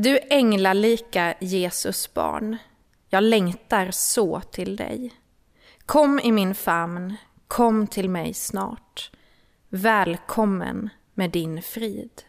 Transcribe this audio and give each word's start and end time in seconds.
Du 0.00 0.18
änglalika 0.30 1.34
Jesus 1.40 2.14
barn, 2.14 2.56
jag 3.08 3.22
längtar 3.22 3.90
så 3.90 4.40
till 4.40 4.76
dig. 4.76 5.12
Kom 5.86 6.20
i 6.20 6.32
min 6.32 6.54
famn, 6.54 7.16
kom 7.48 7.86
till 7.86 8.10
mig 8.10 8.34
snart. 8.34 9.10
Välkommen 9.68 10.90
med 11.14 11.30
din 11.30 11.62
frid. 11.62 12.22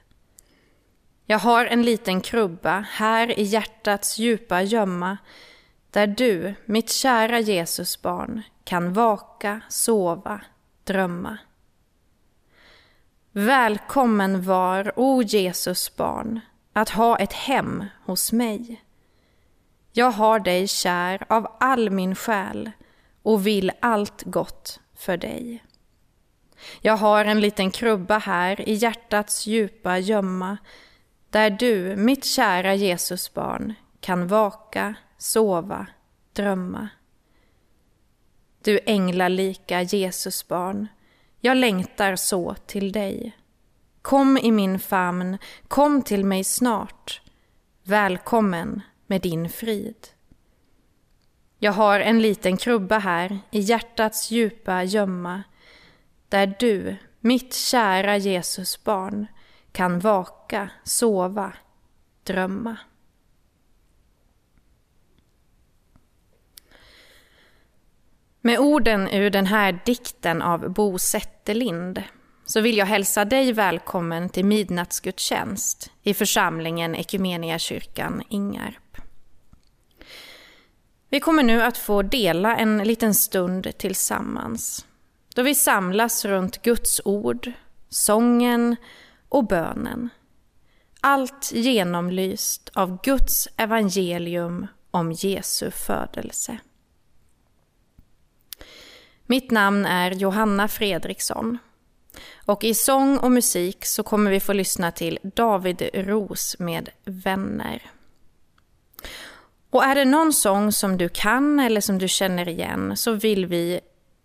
Jag 1.25 1.39
har 1.39 1.65
en 1.65 1.83
liten 1.83 2.21
krubba 2.21 2.85
här 2.89 3.39
i 3.39 3.43
hjärtats 3.43 4.17
djupa 4.17 4.61
gömma 4.61 5.17
där 5.91 6.07
du, 6.07 6.53
mitt 6.65 6.89
kära 6.89 7.39
Jesusbarn, 7.39 8.41
kan 8.63 8.93
vaka, 8.93 9.61
sova, 9.69 10.41
drömma. 10.83 11.37
Välkommen 13.31 14.43
var, 14.43 14.93
o 14.95 15.23
Jesus 15.23 15.95
barn, 15.95 16.39
att 16.73 16.89
ha 16.89 17.17
ett 17.17 17.33
hem 17.33 17.85
hos 18.05 18.31
mig. 18.31 18.83
Jag 19.91 20.11
har 20.11 20.39
dig 20.39 20.67
kär 20.67 21.25
av 21.29 21.57
all 21.59 21.89
min 21.89 22.15
själ 22.15 22.71
och 23.23 23.47
vill 23.47 23.71
allt 23.79 24.23
gott 24.23 24.79
för 24.95 25.17
dig. 25.17 25.63
Jag 26.81 26.97
har 26.97 27.25
en 27.25 27.39
liten 27.39 27.71
krubba 27.71 28.17
här 28.17 28.69
i 28.69 28.73
hjärtats 28.73 29.47
djupa 29.47 29.97
gömma 29.97 30.57
där 31.29 31.49
du, 31.49 31.95
mitt 31.95 32.25
kära 32.25 32.75
Jesusbarn, 32.75 33.73
kan 33.99 34.27
vaka, 34.27 34.95
sova, 35.17 35.87
drömma. 36.33 36.89
Du 38.63 38.79
änglalika 38.85 39.81
Jesusbarn, 39.81 40.87
jag 41.39 41.57
längtar 41.57 42.15
så 42.15 42.55
till 42.65 42.91
dig. 42.91 43.38
Kom 44.01 44.37
i 44.37 44.51
min 44.51 44.79
famn, 44.79 45.37
kom 45.67 46.01
till 46.01 46.25
mig 46.25 46.43
snart. 46.43 47.21
Välkommen 47.83 48.81
med 49.07 49.21
din 49.21 49.49
frid. 49.49 50.07
Jag 51.59 51.71
har 51.71 51.99
en 51.99 52.21
liten 52.21 52.57
krubba 52.57 52.97
här 52.97 53.39
i 53.51 53.59
hjärtats 53.59 54.31
djupa 54.31 54.83
gömma 54.83 55.43
där 56.29 56.55
du, 56.59 56.95
mitt 57.19 57.53
kära 57.53 58.17
Jesusbarn, 58.17 59.27
kan 59.71 59.99
vaka, 59.99 60.69
sova, 60.83 61.53
drömma. 62.23 62.77
Med 68.41 68.59
orden 68.59 69.09
ur 69.09 69.29
den 69.29 69.45
här 69.45 69.79
dikten 69.85 70.41
av 70.41 70.69
Bo 70.69 70.99
Zetterlind 70.99 72.03
så 72.49 72.61
vill 72.61 72.77
jag 72.77 72.85
hälsa 72.85 73.25
dig 73.25 73.53
välkommen 73.53 74.29
till 74.29 74.45
midnattsgudstjänst 74.45 75.91
i 76.03 76.13
församlingen 76.13 76.95
Ekumeniakyrkan 76.95 78.23
Ingarp. 78.29 78.97
Vi 81.09 81.19
kommer 81.19 81.43
nu 81.43 81.61
att 81.61 81.77
få 81.77 82.01
dela 82.01 82.57
en 82.57 82.77
liten 82.77 83.15
stund 83.15 83.77
tillsammans 83.77 84.85
då 85.35 85.41
vi 85.41 85.55
samlas 85.55 86.25
runt 86.25 86.61
Guds 86.61 87.01
ord, 87.05 87.51
sången 87.89 88.75
och 89.29 89.47
bönen. 89.47 90.09
Allt 91.01 91.51
genomlyst 91.51 92.69
av 92.73 93.01
Guds 93.03 93.47
evangelium 93.57 94.67
om 94.91 95.11
Jesu 95.11 95.71
födelse. 95.71 96.57
Mitt 99.25 99.51
namn 99.51 99.85
är 99.85 100.11
Johanna 100.11 100.67
Fredriksson 100.67 101.57
och 102.45 102.63
i 102.63 102.73
sång 102.73 103.17
och 103.17 103.31
musik 103.31 103.85
så 103.85 104.03
kommer 104.03 104.31
vi 104.31 104.39
få 104.39 104.53
lyssna 104.53 104.91
till 104.91 105.19
David 105.23 105.89
Ros 105.93 106.55
med 106.59 106.89
Vänner. 107.05 107.91
Och 109.69 109.83
är 109.83 109.95
det 109.95 110.05
någon 110.05 110.33
sång 110.33 110.71
som 110.71 110.97
du 110.97 111.09
kan 111.09 111.59
eller 111.59 111.81
som 111.81 111.97
du 111.97 112.07
känner 112.07 112.47
igen 112.47 112.97
så 112.97 113.11
vill 113.11 113.45
vi 113.45 113.79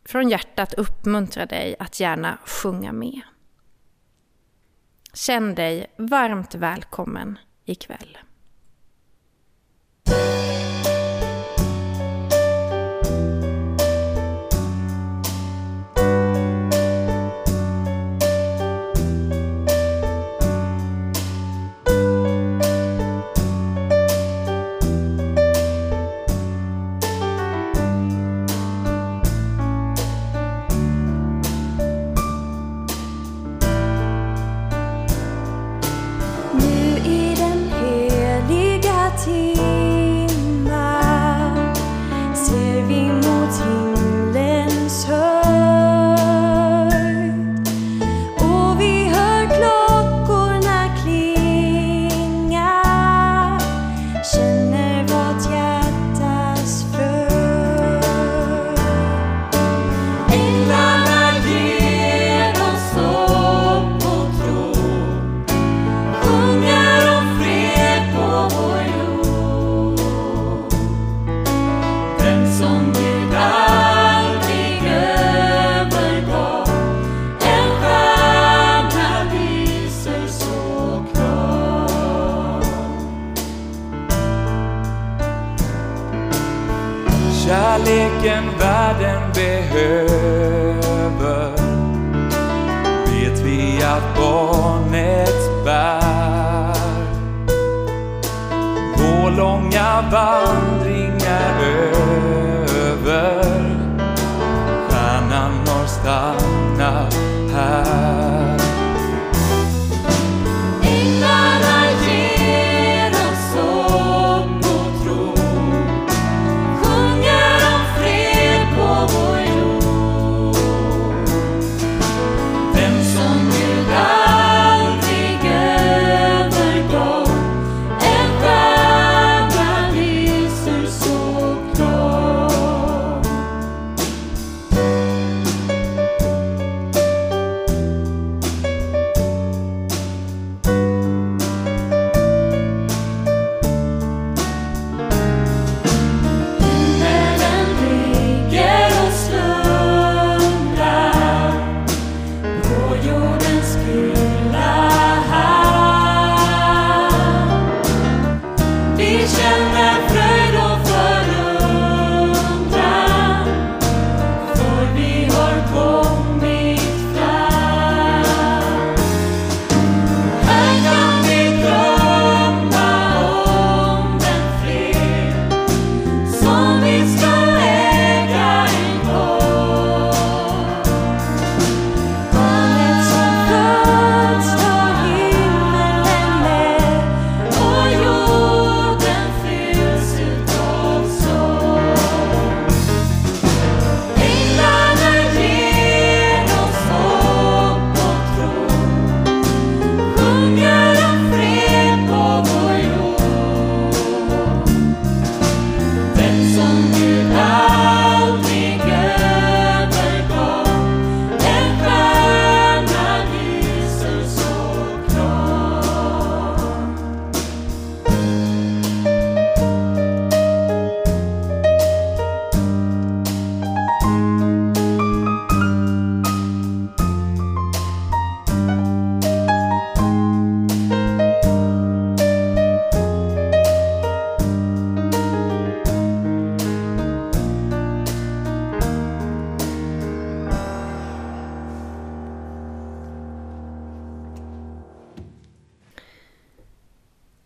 från 0.05 0.29
hjärtat 0.29 0.75
uppmuntra 0.75 1.47
dig 1.47 1.77
att 1.79 2.01
gärna 2.01 2.39
sjunga 2.47 2.93
med. 2.93 3.21
Känn 5.13 5.55
dig 5.55 5.87
varmt 5.97 6.55
välkommen 6.55 7.39
ikväll. 7.65 8.19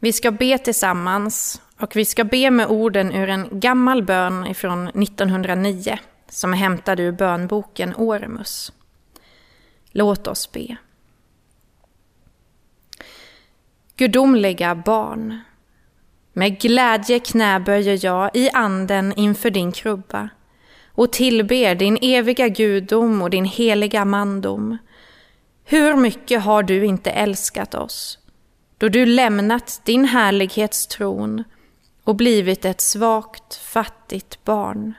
Vi 0.08 0.12
ska 0.12 0.30
be 0.30 0.58
tillsammans 0.58 1.62
och 1.80 1.96
vi 1.96 2.04
ska 2.04 2.24
be 2.24 2.50
med 2.50 2.66
orden 2.66 3.12
ur 3.12 3.28
en 3.28 3.48
gammal 3.60 4.02
bön 4.02 4.46
ifrån 4.46 4.88
1909 4.88 5.98
som 6.28 6.52
är 6.52 6.56
hämtad 6.56 7.00
ur 7.00 7.12
bönboken 7.12 7.94
Oremus. 7.96 8.72
Låt 9.90 10.26
oss 10.26 10.52
be. 10.52 10.76
Gudomliga 13.96 14.74
barn. 14.74 15.40
Med 16.32 16.60
glädje 16.60 17.18
knäböjer 17.18 18.04
jag 18.04 18.30
i 18.34 18.50
anden 18.50 19.12
inför 19.16 19.50
din 19.50 19.72
krubba 19.72 20.28
och 20.86 21.12
tillber 21.12 21.74
din 21.74 21.98
eviga 22.02 22.48
gudom 22.48 23.22
och 23.22 23.30
din 23.30 23.44
heliga 23.44 24.04
mandom. 24.04 24.78
Hur 25.64 25.96
mycket 25.96 26.42
har 26.42 26.62
du 26.62 26.84
inte 26.84 27.10
älskat 27.10 27.74
oss, 27.74 28.18
då 28.78 28.88
du 28.88 29.06
lämnat 29.06 29.80
din 29.84 30.04
härlighetstron 30.04 31.44
och 32.04 32.14
blivit 32.14 32.64
ett 32.64 32.80
svagt, 32.80 33.54
fattigt 33.54 34.44
barn. 34.44 34.94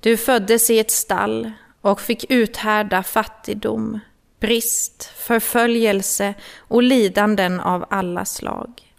Du 0.00 0.16
föddes 0.16 0.70
i 0.70 0.78
ett 0.78 0.90
stall 0.90 1.52
och 1.80 2.00
fick 2.00 2.24
uthärda 2.28 3.02
fattigdom, 3.02 4.00
brist, 4.40 5.04
förföljelse 5.16 6.34
och 6.58 6.82
lidanden 6.82 7.60
av 7.60 7.86
alla 7.90 8.24
slag. 8.24 8.94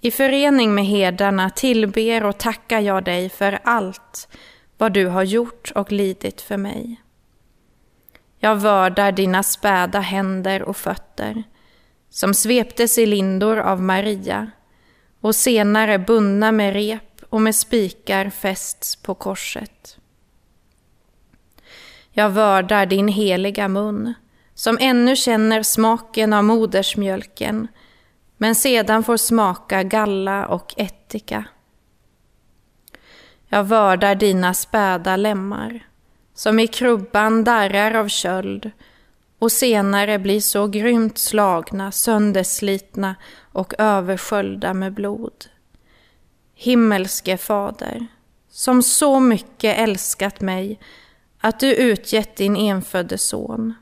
I 0.00 0.10
förening 0.10 0.74
med 0.74 0.84
hedarna 0.84 1.50
tillber 1.50 2.24
och 2.24 2.38
tackar 2.38 2.80
jag 2.80 3.04
dig 3.04 3.28
för 3.28 3.58
allt 3.64 4.28
vad 4.78 4.92
du 4.92 5.06
har 5.06 5.22
gjort 5.22 5.72
och 5.74 5.92
lidit 5.92 6.40
för 6.40 6.56
mig. 6.56 7.02
Jag 8.38 8.56
vördar 8.56 9.12
dina 9.12 9.42
späda 9.42 10.00
händer 10.00 10.62
och 10.62 10.76
fötter, 10.76 11.42
som 12.10 12.34
sveptes 12.34 12.98
i 12.98 13.06
lindor 13.06 13.58
av 13.58 13.82
Maria 13.82 14.50
och 15.20 15.34
senare 15.34 15.98
bundna 15.98 16.52
med 16.52 16.72
rep 16.72 17.22
och 17.28 17.42
med 17.42 17.54
spikar 17.54 18.30
fästs 18.30 18.96
på 18.96 19.14
korset. 19.14 19.98
Jag 22.10 22.30
vördar 22.30 22.86
din 22.86 23.08
heliga 23.08 23.68
mun, 23.68 24.14
som 24.54 24.78
ännu 24.80 25.16
känner 25.16 25.62
smaken 25.62 26.32
av 26.32 26.44
modersmjölken, 26.44 27.68
men 28.36 28.54
sedan 28.54 29.04
får 29.04 29.16
smaka 29.16 29.82
galla 29.82 30.46
och 30.46 30.74
ättika. 30.76 31.44
Jag 33.48 33.64
vördar 33.64 34.14
dina 34.14 34.54
späda 34.54 35.16
lemmar, 35.16 35.86
som 36.34 36.60
i 36.60 36.66
krubban 36.66 37.44
darrar 37.44 37.94
av 37.94 38.08
köld 38.08 38.70
och 39.38 39.52
senare 39.52 40.18
blir 40.18 40.40
så 40.40 40.66
grymt 40.66 41.18
slagna, 41.18 41.92
sönderslitna 41.92 43.14
och 43.52 43.74
översköljda 43.78 44.74
med 44.74 44.94
blod. 44.94 45.46
Himmelske 46.54 47.36
Fader, 47.36 48.06
som 48.48 48.82
så 48.82 49.20
mycket 49.20 49.78
älskat 49.78 50.40
mig 50.40 50.80
att 51.40 51.60
du 51.60 51.74
utgett 51.74 52.36
din 52.36 52.56
enfödde 52.56 53.18
son. 53.18 53.74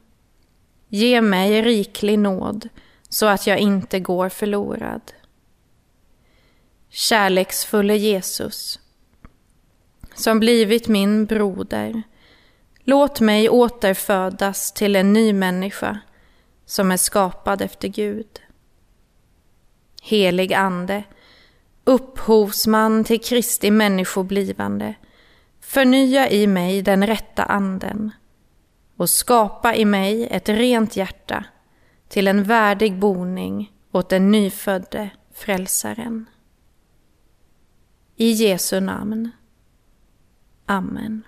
Ge 0.89 1.21
mig 1.21 1.62
riklig 1.62 2.19
nåd 2.19 2.69
så 3.09 3.27
att 3.27 3.47
jag 3.47 3.59
inte 3.59 4.01
går 4.01 4.29
förlorad. 4.29 5.12
Kärleksfulle 6.89 7.97
Jesus, 7.97 8.81
som 10.15 10.41
blivit 10.41 10.89
min 10.89 11.27
broder, 11.27 12.03
låt 12.85 13.21
mig 13.21 13.49
återfödas 13.49 14.73
till 14.73 14.97
en 14.97 15.13
ny 15.13 15.33
människa 15.33 16.01
som 16.67 16.91
är 16.91 16.97
skapad 16.97 17.63
efter 17.63 17.89
Gud. 17.89 18.41
Helig 20.03 20.55
Ande, 20.55 21.05
upphovsman 21.85 23.05
till 23.05 23.21
Kristi 23.21 23.71
människoblivande, 23.71 24.95
förnya 25.61 26.31
i 26.31 26.47
mig 26.47 26.83
den 26.83 27.07
rätta 27.07 27.43
anden 27.43 28.11
och 28.97 29.11
skapa 29.11 29.75
i 29.75 29.85
mig 29.85 30.27
ett 30.31 30.49
rent 30.49 30.97
hjärta 30.97 31.45
till 32.09 32.29
en 32.29 32.43
värdig 32.43 32.99
boning 32.99 33.73
åt 33.93 34.08
den 34.08 34.31
nyfödde 34.31 35.11
frälsaren. 35.32 36.27
I 38.17 38.31
Jesu 38.31 38.81
namn. 38.81 39.31
Amen. 40.67 41.23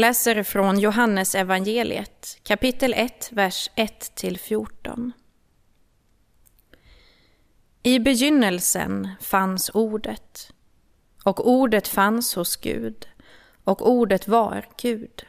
Jag 0.00 0.06
läser 0.08 0.42
från 0.42 0.78
Johannes 0.78 1.34
evangeliet, 1.34 2.38
kapitel 2.42 2.94
1, 2.94 3.28
vers 3.32 3.70
1-14. 3.76 5.12
I 7.82 7.98
begynnelsen 7.98 9.08
fanns 9.20 9.70
Ordet, 9.74 10.52
och 11.24 11.48
Ordet 11.48 11.88
fanns 11.88 12.34
hos 12.34 12.56
Gud, 12.56 13.08
och 13.64 13.90
Ordet 13.90 14.28
var 14.28 14.68
Gud. 14.82 15.26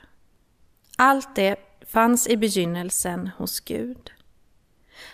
Allt 0.98 1.36
det 1.36 1.56
fanns 1.88 2.28
i 2.28 2.38
begynnelsen 2.38 3.30
hos 3.38 3.60
Gud. 3.60 4.12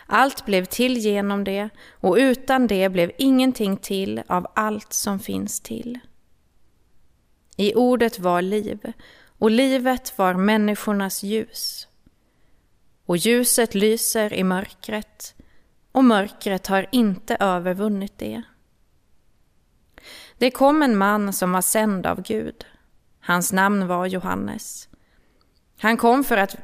Allt 0.06 0.46
blev 0.46 0.66
till 0.66 0.98
genom 0.98 1.44
det, 1.44 1.70
och 1.92 2.16
utan 2.16 2.68
det 2.68 2.90
blev 2.90 3.12
ingenting 3.18 3.78
till 3.78 4.24
av 4.28 4.48
allt 4.56 4.94
som 4.94 5.20
finns 5.20 5.60
till. 5.60 6.00
I 7.56 7.76
Ordet 7.76 8.20
var 8.20 8.42
liv, 8.42 8.94
och 9.38 9.52
livet 9.52 10.18
var 10.18 10.34
människornas 10.34 11.24
ljus. 11.24 11.88
Och 13.06 13.18
ljuset 13.18 13.76
lyser 13.76 14.34
i 14.34 14.44
mörkret, 14.44 15.36
och 15.92 16.04
mörkret 16.04 16.68
har 16.68 16.88
inte 16.92 17.38
övervunnit 17.40 18.18
det. 18.18 18.42
Det 20.38 20.52
kom 20.52 20.84
en 20.84 20.98
man 20.98 21.34
som 21.34 21.52
var 21.52 21.62
sänd 21.62 22.06
av 22.06 22.22
Gud. 22.22 22.66
Hans 23.20 23.54
namn 23.54 23.88
var 23.88 24.06
Johannes. 24.06 24.90
Han 25.80 25.98
kom 25.98 26.24
för 26.24 26.38
att, 26.38 26.56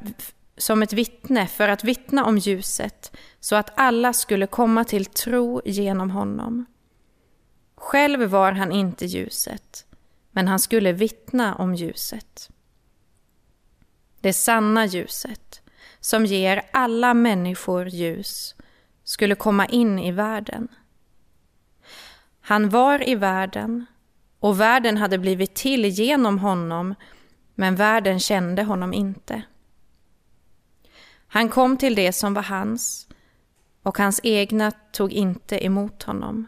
som 0.58 0.84
ett 0.84 0.94
vittne 0.94 1.48
för 1.48 1.70
att 1.70 1.84
vittna 1.84 2.26
om 2.26 2.38
ljuset 2.38 3.18
så 3.40 3.56
att 3.56 3.72
alla 3.76 4.14
skulle 4.14 4.48
komma 4.48 4.84
till 4.84 5.06
tro 5.06 5.62
genom 5.66 6.12
honom. 6.12 6.66
Själv 7.76 8.30
var 8.30 8.52
han 8.52 8.72
inte 8.72 9.06
ljuset, 9.06 9.86
men 10.32 10.48
han 10.48 10.60
skulle 10.60 10.92
vittna 10.92 11.56
om 11.56 11.76
ljuset. 11.76 12.50
Det 14.24 14.34
sanna 14.34 14.86
ljuset, 14.86 15.62
som 16.00 16.26
ger 16.26 16.62
alla 16.74 17.14
människor 17.14 17.88
ljus, 17.88 18.56
skulle 19.04 19.36
komma 19.36 19.66
in 19.66 20.00
i 20.00 20.12
världen. 20.12 20.68
Han 22.42 22.70
var 22.70 23.10
i 23.10 23.16
världen 23.16 23.86
och 24.40 24.60
världen 24.60 24.98
hade 24.98 25.18
blivit 25.18 25.56
till 25.56 25.86
genom 25.86 26.40
honom, 26.40 26.96
men 27.56 27.76
världen 27.76 28.20
kände 28.20 28.64
honom 28.64 28.94
inte. 28.94 29.42
Han 31.28 31.50
kom 31.50 31.78
till 31.78 31.96
det 31.96 32.14
som 32.14 32.34
var 32.34 32.44
hans 32.44 33.08
och 33.84 33.98
hans 33.98 34.20
egna 34.24 34.72
tog 34.72 35.12
inte 35.14 35.66
emot 35.66 36.04
honom. 36.04 36.48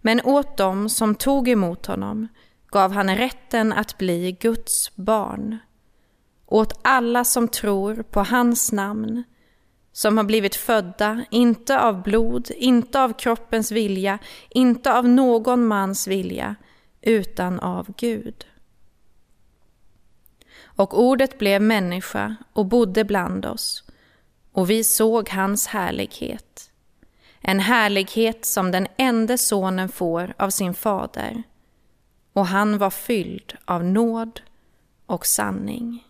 Men 0.00 0.20
åt 0.20 0.56
dem 0.56 0.88
som 0.88 1.14
tog 1.14 1.48
emot 1.48 1.86
honom 1.86 2.28
gav 2.70 2.92
han 2.92 3.16
rätten 3.16 3.72
att 3.72 3.98
bli 3.98 4.32
Guds 4.32 4.96
barn, 4.96 5.58
åt 6.48 6.78
alla 6.82 7.24
som 7.24 7.48
tror 7.48 8.02
på 8.02 8.22
hans 8.22 8.72
namn, 8.72 9.24
som 9.92 10.16
har 10.16 10.24
blivit 10.24 10.56
födda, 10.56 11.24
inte 11.30 11.80
av 11.80 12.02
blod, 12.02 12.50
inte 12.56 13.00
av 13.02 13.12
kroppens 13.12 13.72
vilja, 13.72 14.18
inte 14.48 14.94
av 14.94 15.08
någon 15.08 15.66
mans 15.66 16.06
vilja, 16.06 16.54
utan 17.00 17.60
av 17.60 17.94
Gud. 17.96 18.46
Och 20.62 21.02
ordet 21.02 21.38
blev 21.38 21.62
människa 21.62 22.36
och 22.52 22.66
bodde 22.66 23.04
bland 23.04 23.46
oss, 23.46 23.84
och 24.52 24.70
vi 24.70 24.84
såg 24.84 25.28
hans 25.28 25.66
härlighet. 25.66 26.70
En 27.40 27.60
härlighet 27.60 28.46
som 28.46 28.70
den 28.70 28.86
enda 28.96 29.38
sonen 29.38 29.88
får 29.88 30.34
av 30.38 30.50
sin 30.50 30.74
fader, 30.74 31.42
och 32.32 32.46
han 32.46 32.78
var 32.78 32.90
fylld 32.90 33.56
av 33.64 33.84
nåd 33.84 34.40
och 35.06 35.26
sanning. 35.26 36.07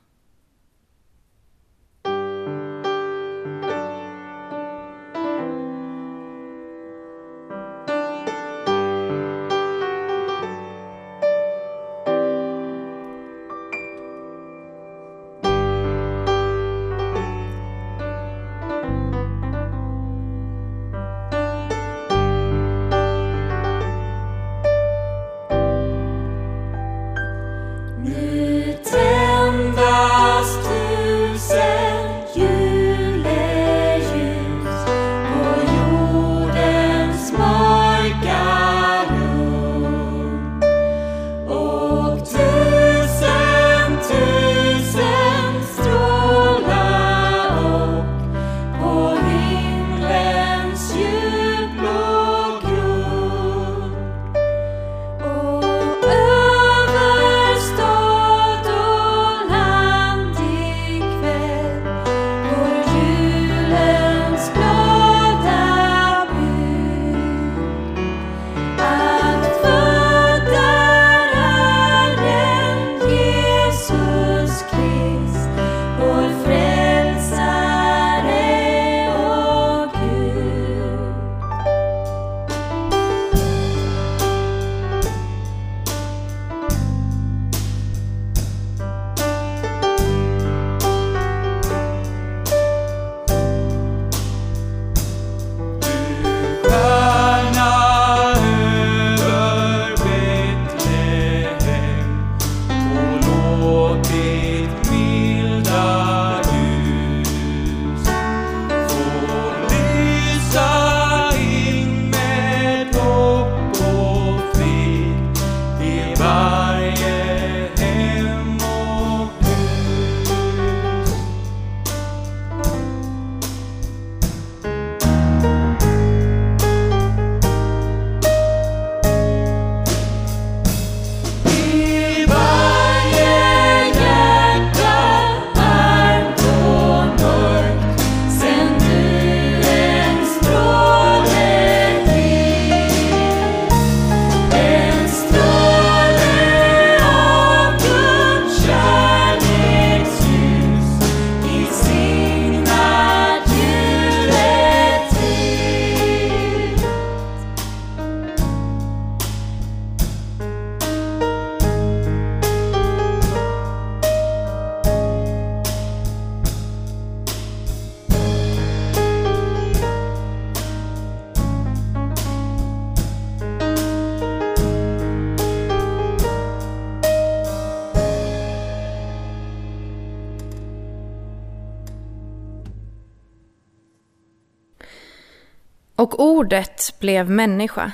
Ordet 186.49 187.01
blev 187.01 187.31
människa 187.31 187.93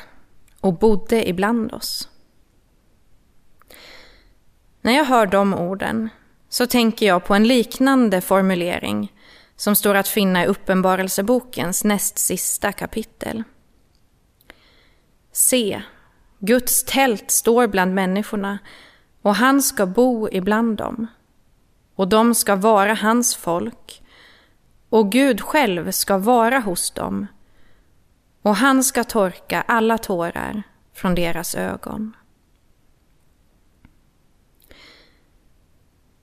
och 0.61 0.79
bodde 0.79 1.29
ibland 1.29 1.73
oss. 1.73 2.09
När 4.81 4.93
jag 4.93 5.05
hör 5.05 5.27
de 5.27 5.55
orden 5.55 6.09
så 6.49 6.67
tänker 6.67 7.07
jag 7.07 7.25
på 7.25 7.35
en 7.35 7.49
liknande 7.49 8.21
formulering 8.21 9.12
som 9.57 9.75
står 9.75 9.95
att 9.95 10.09
finna 10.09 10.45
i 10.45 10.47
Uppenbarelsebokens 10.47 11.85
näst 11.85 12.19
sista 12.19 12.73
kapitel. 12.73 13.43
Se, 15.33 15.83
Guds 16.38 16.85
tält 16.85 17.31
står 17.31 17.67
bland 17.67 17.95
människorna 17.95 18.59
och 19.23 19.35
han 19.35 19.62
ska 19.62 19.87
bo 19.87 20.29
ibland 20.33 20.77
dem. 20.77 21.07
Och 21.95 22.09
de 22.09 22.35
ska 22.35 22.57
vara 22.57 22.95
hans 22.95 23.37
folk 23.37 24.03
och 24.88 25.12
Gud 25.12 25.40
själv 25.40 25.90
ska 25.90 26.19
vara 26.19 26.59
hos 26.59 26.90
dem 26.90 27.27
och 28.44 28.57
han 28.57 28.85
ska 28.85 29.04
torka 29.04 29.64
alla 29.68 29.98
tårar 29.98 30.62
från 30.92 31.14
deras 31.14 31.54
ögon. 31.54 32.16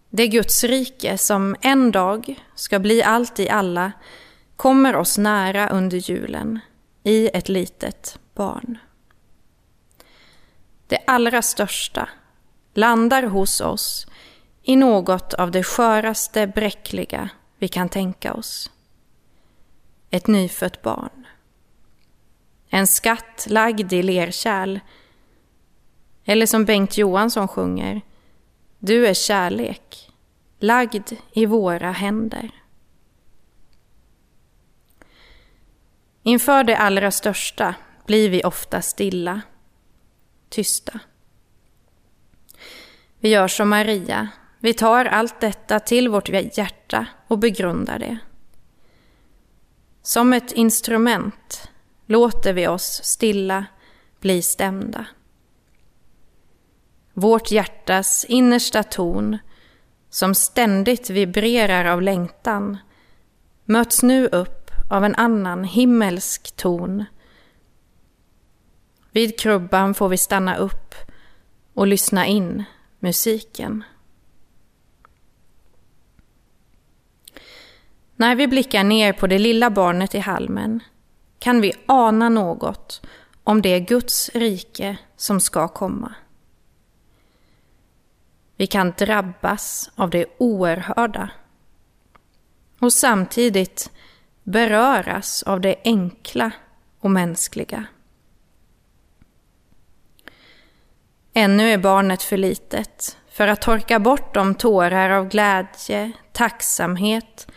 Det 0.10 0.27
Guds 0.27 0.63
rike 0.63 1.17
som 1.17 1.55
en 1.62 1.91
dag 1.91 2.43
ska 2.55 2.79
bli 2.79 3.03
allt 3.03 3.39
i 3.39 3.49
alla 3.49 3.91
kommer 4.55 4.95
oss 4.95 5.17
nära 5.17 5.69
under 5.69 5.97
julen 5.97 6.60
i 7.03 7.29
ett 7.34 7.49
litet 7.49 8.19
barn. 8.34 8.77
Det 10.88 10.99
allra 11.07 11.41
största 11.41 12.10
landar 12.73 13.23
hos 13.23 13.62
oss 13.62 14.07
i 14.63 14.75
något 14.75 15.34
av 15.34 15.51
det 15.51 15.63
sköraste 15.63 16.47
bräckliga 16.47 17.29
vi 17.57 17.67
kan 17.67 17.89
tänka 17.89 18.34
oss. 18.34 18.71
Ett 20.10 20.27
nyfött 20.27 20.81
barn. 20.81 21.20
En 22.73 22.88
skatt 22.88 23.47
lagd 23.49 23.93
i 23.93 24.03
lerkärl. 24.03 24.79
Eller 26.25 26.45
som 26.45 26.65
Bengt 26.65 26.97
Johansson 26.97 27.47
sjunger, 27.47 28.01
du 28.79 29.07
är 29.07 29.13
kärlek, 29.13 30.12
lagd 30.60 31.13
i 31.34 31.45
våra 31.45 31.91
händer. 31.91 32.51
Inför 36.23 36.63
det 36.63 36.77
allra 36.77 37.12
största 37.12 37.75
blir 38.05 38.29
vi 38.29 38.43
ofta 38.43 38.81
stilla, 38.81 39.41
tysta. 40.49 40.99
Vi 43.19 43.29
gör 43.29 43.47
som 43.47 43.69
Maria, 43.69 44.27
vi 44.60 44.73
tar 44.73 45.05
allt 45.05 45.39
detta 45.39 45.79
till 45.79 46.10
vårt 46.10 46.29
hjärta 46.29 47.05
och 47.27 47.39
begrundar 47.39 47.99
det. 47.99 48.17
Som 50.01 50.34
ett 50.34 50.51
instrument 50.51 51.71
låter 52.12 52.54
vi 52.54 52.67
oss 52.67 53.02
stilla 53.04 53.65
bli 54.19 54.41
stämda. 54.41 55.06
Vårt 57.13 57.52
hjärtas 57.52 58.26
innersta 58.30 58.84
ton, 58.84 59.38
som 60.10 60.36
ständigt 60.36 61.10
vibrerar 61.10 61.86
av 61.86 62.02
längtan, 62.02 62.78
möts 63.65 64.04
nu 64.04 64.28
upp 64.28 64.71
av 64.89 65.06
en 65.06 65.15
annan 65.15 65.63
himmelsk 65.63 66.56
ton. 66.56 67.06
Vid 69.12 69.39
krubban 69.39 69.93
får 69.93 70.10
vi 70.10 70.17
stanna 70.17 70.56
upp 70.56 70.95
och 71.74 71.88
lyssna 71.88 72.26
in 72.26 72.63
musiken. 73.00 73.84
När 78.15 78.36
vi 78.36 78.47
blickar 78.47 78.84
ner 78.84 79.13
på 79.13 79.28
det 79.28 79.39
lilla 79.39 79.69
barnet 79.69 80.15
i 80.15 80.19
halmen 80.19 80.80
kan 81.41 81.62
vi 81.62 81.73
ana 81.86 82.30
något 82.30 83.01
om 83.43 83.62
det 83.62 83.80
Guds 83.80 84.30
rike 84.34 84.97
som 85.15 85.39
ska 85.39 85.67
komma. 85.67 86.15
Vi 88.56 88.67
kan 88.67 88.93
drabbas 88.97 89.91
av 89.95 90.10
det 90.10 90.25
oerhörda 90.38 91.30
och 92.80 92.93
samtidigt 92.93 93.91
beröras 94.43 95.43
av 95.43 95.62
det 95.62 95.75
enkla 95.84 96.51
och 96.99 97.12
mänskliga. 97.12 97.86
Ännu 101.34 101.69
är 101.71 101.77
barnet 101.77 102.23
för 102.23 102.38
litet 102.38 103.17
för 103.30 103.47
att 103.47 103.62
torka 103.62 103.99
bort 103.99 104.34
de 104.34 104.56
tårar 104.56 105.10
av 105.10 105.27
glädje, 105.27 106.12
tacksamhet 106.32 107.47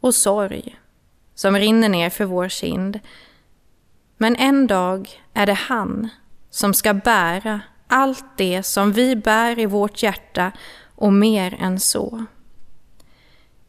och 0.00 0.14
sorg 0.14 0.78
som 1.36 1.56
rinner 1.56 1.88
ner 1.88 2.10
för 2.10 2.24
vår 2.24 2.48
kind. 2.48 3.00
Men 4.16 4.36
en 4.36 4.66
dag 4.66 5.22
är 5.34 5.46
det 5.46 5.54
han 5.54 6.08
som 6.50 6.74
ska 6.74 6.94
bära 6.94 7.60
allt 7.86 8.24
det 8.36 8.62
som 8.62 8.92
vi 8.92 9.16
bär 9.16 9.58
i 9.58 9.66
vårt 9.66 10.02
hjärta 10.02 10.52
och 10.94 11.12
mer 11.12 11.56
än 11.60 11.80
så. 11.80 12.24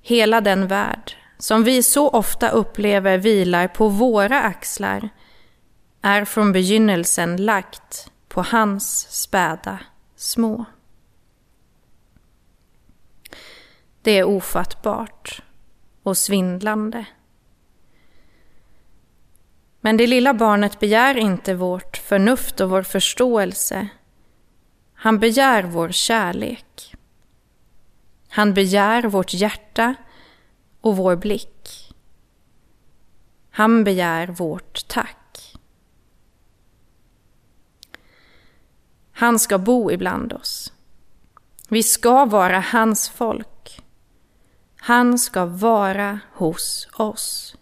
Hela 0.01 0.41
den 0.41 0.67
värld 0.67 1.15
som 1.37 1.63
vi 1.63 1.83
så 1.83 2.09
ofta 2.09 2.49
upplever 2.49 3.17
vilar 3.17 3.67
på 3.67 3.87
våra 3.87 4.41
axlar 4.41 5.09
är 6.01 6.25
från 6.25 6.51
begynnelsen 6.51 7.45
lagt 7.45 8.11
på 8.27 8.41
hans 8.41 9.11
späda 9.21 9.79
små. 10.15 10.65
Det 14.01 14.11
är 14.11 14.23
ofattbart 14.23 15.41
och 16.03 16.17
svindlande. 16.17 17.05
Men 19.81 19.97
det 19.97 20.07
lilla 20.07 20.33
barnet 20.33 20.79
begär 20.79 21.17
inte 21.17 21.53
vårt 21.53 21.97
förnuft 21.97 22.61
och 22.61 22.69
vår 22.69 22.81
förståelse. 22.83 23.87
Han 24.93 25.19
begär 25.19 25.63
vår 25.63 25.89
kärlek. 25.91 26.95
Han 28.29 28.53
begär 28.53 29.03
vårt 29.03 29.33
hjärta 29.33 29.95
och 30.81 30.97
vår 30.97 31.15
blick. 31.15 31.93
Han 33.49 33.83
begär 33.83 34.27
vårt 34.27 34.87
tack. 34.87 35.53
Han 39.11 39.39
ska 39.39 39.57
bo 39.57 39.91
ibland 39.91 40.33
oss. 40.33 40.73
Vi 41.69 41.83
ska 41.83 42.25
vara 42.25 42.59
hans 42.59 43.09
folk. 43.09 43.81
Han 44.75 45.19
ska 45.19 45.45
vara 45.45 46.19
hos 46.33 46.87
oss. 46.97 47.56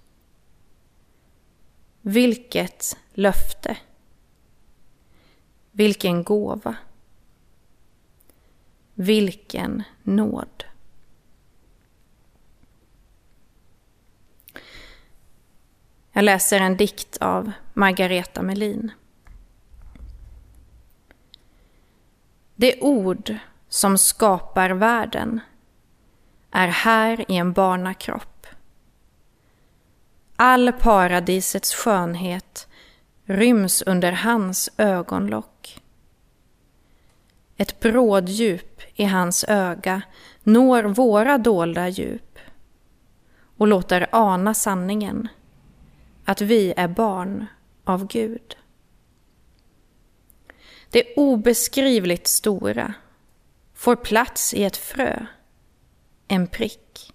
Vilket 2.07 2.97
löfte. 3.13 3.77
Vilken 5.71 6.23
gåva. 6.23 6.75
Vilken 8.93 9.83
nåd. 10.03 10.63
Jag 16.11 16.23
läser 16.23 16.59
en 16.59 16.77
dikt 16.77 17.17
av 17.17 17.51
Margareta 17.73 18.41
Melin. 18.41 18.91
Det 22.55 22.81
ord 22.81 23.35
som 23.69 23.97
skapar 23.97 24.69
världen 24.69 25.39
är 26.51 26.67
här 26.67 27.31
i 27.31 27.37
en 27.37 27.53
barnakropp. 27.53 28.34
All 30.35 30.71
paradisets 30.71 31.73
skönhet 31.73 32.67
ryms 33.25 33.83
under 33.85 34.11
hans 34.11 34.69
ögonlock. 34.77 35.81
Ett 37.57 37.79
bråddjup 37.79 38.81
i 38.93 39.03
hans 39.03 39.45
öga 39.47 40.01
når 40.43 40.83
våra 40.83 41.37
dolda 41.37 41.89
djup 41.89 42.39
och 43.57 43.67
låter 43.67 44.07
ana 44.11 44.53
sanningen 44.53 45.27
att 46.25 46.41
vi 46.41 46.73
är 46.77 46.87
barn 46.87 47.45
av 47.83 48.07
Gud. 48.07 48.57
Det 50.89 51.13
obeskrivligt 51.15 52.27
stora 52.27 52.93
får 53.73 53.95
plats 53.95 54.53
i 54.53 54.63
ett 54.63 54.77
frö 54.77 55.25
en 56.27 56.47
prick. 56.47 57.14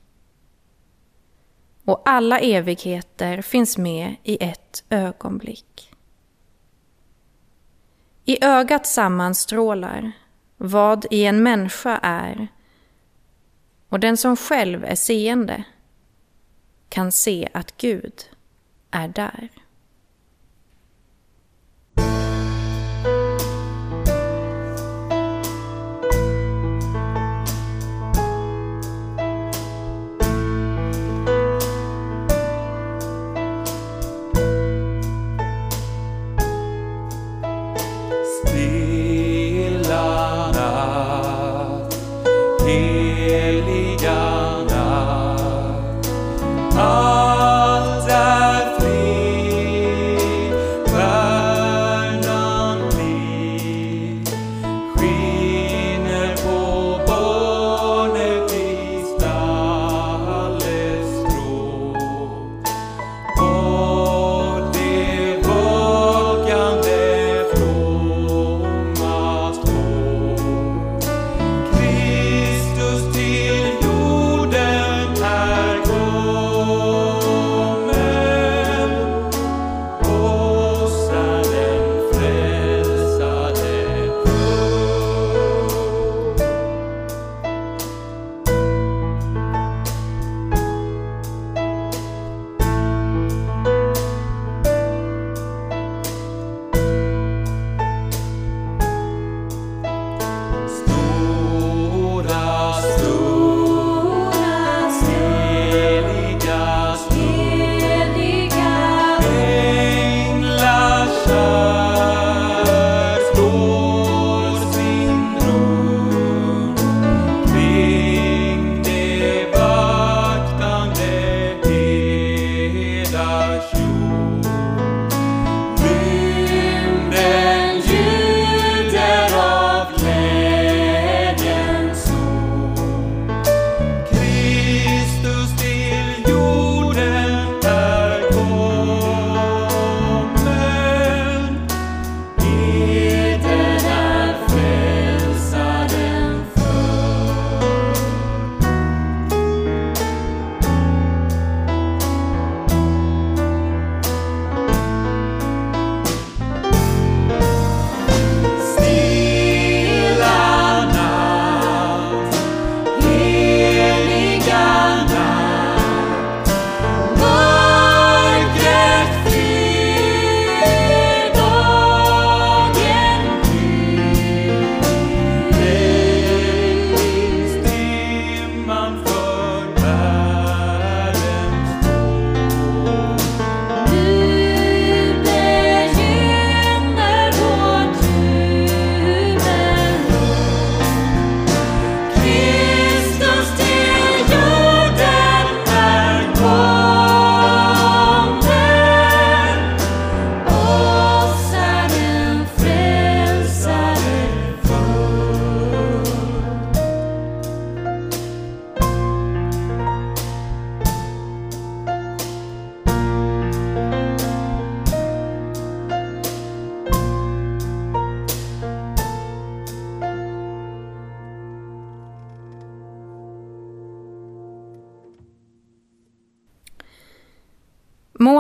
Och 1.91 2.03
alla 2.05 2.39
evigheter 2.39 3.43
finns 3.43 3.79
med 3.79 4.17
i 4.23 4.45
ett 4.45 4.85
ögonblick. 4.91 5.95
I 8.25 8.45
ögat 8.45 8.87
sammanstrålar 8.87 10.13
vad 10.57 11.07
i 11.11 11.25
en 11.25 11.43
människa 11.43 11.99
är 12.03 12.49
och 13.89 14.01
den 14.01 14.17
som 14.17 14.37
själv 14.37 14.85
är 14.85 14.95
seende 14.95 15.65
kan 16.89 17.13
se 17.13 17.49
att 17.55 17.77
Gud 17.77 18.31
är 18.91 19.09
där. 19.09 19.49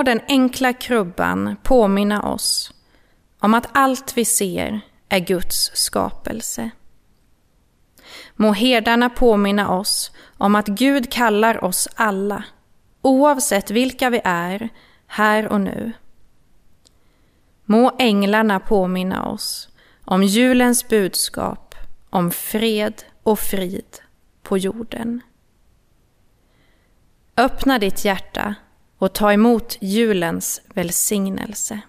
Må 0.01 0.05
den 0.05 0.21
enkla 0.29 0.73
krubban 0.73 1.57
påminna 1.63 2.23
oss 2.23 2.73
om 3.41 3.55
att 3.55 3.69
allt 3.73 4.17
vi 4.17 4.25
ser 4.25 4.81
är 5.09 5.19
Guds 5.19 5.71
skapelse. 5.75 6.71
Må 8.37 8.53
herdarna 8.53 9.11
påminna 9.11 9.71
oss 9.71 10.11
om 10.39 10.55
att 10.55 10.67
Gud 10.67 11.13
kallar 11.13 11.65
oss 11.65 11.89
alla, 11.95 12.45
oavsett 13.03 13.71
vilka 13.71 14.11
vi 14.11 14.21
är, 14.25 14.69
här 15.07 15.49
och 15.49 15.61
nu. 15.61 15.93
Må 17.65 17.97
änglarna 17.99 18.61
påminna 18.61 19.27
oss 19.27 19.69
om 20.05 20.23
julens 20.23 20.89
budskap 20.89 21.75
om 22.11 22.31
fred 22.31 23.03
och 23.23 23.39
frid 23.39 23.99
på 24.43 24.59
jorden. 24.59 25.21
Öppna 27.37 27.79
ditt 27.79 28.05
hjärta 28.05 28.55
och 29.01 29.13
ta 29.13 29.33
emot 29.33 29.77
julens 29.81 30.61
välsignelse. 30.75 31.81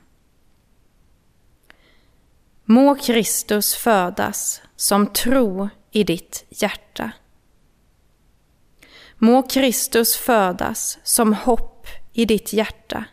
Må 2.66 2.96
Kristus 2.96 3.76
födas 3.76 4.62
som 4.76 5.08
tro 5.08 5.70
i 5.92 6.04
ditt 6.04 6.46
hjärta. 6.50 7.12
Må 9.18 9.44
Kristus 9.44 10.16
födas 10.16 11.00
som 11.04 11.34
hopp 11.34 11.88
i 12.14 12.26
ditt 12.26 12.54
hjärta. 12.54 13.06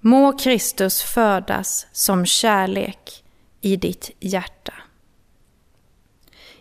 Må 0.00 0.38
Kristus 0.38 1.02
födas 1.02 1.86
som 1.92 2.26
kärlek 2.26 3.24
i 3.60 3.76
ditt 3.76 4.10
hjärta. 4.20 4.74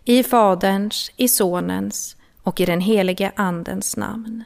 I 0.03 0.23
Faderns, 0.23 1.11
i 1.15 1.27
Sonens 1.27 2.15
och 2.43 2.59
i 2.59 2.65
den 2.65 2.81
helige 2.81 3.31
Andens 3.35 3.97
namn. 3.97 4.43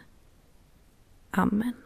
Amen. 1.36 1.83